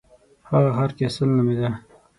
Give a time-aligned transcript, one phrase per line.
[0.49, 1.69] هغه ښار کسل نومیده.